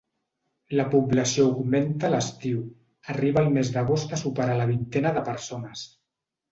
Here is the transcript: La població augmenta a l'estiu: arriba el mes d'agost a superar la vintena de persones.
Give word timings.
La 0.79 0.85
població 0.93 1.45
augmenta 1.49 2.09
a 2.09 2.11
l'estiu: 2.15 2.65
arriba 3.15 3.45
el 3.45 3.53
mes 3.59 3.73
d'agost 3.77 4.19
a 4.19 4.21
superar 4.27 4.61
la 4.63 4.71
vintena 4.77 5.17
de 5.21 5.29
persones. 5.33 5.91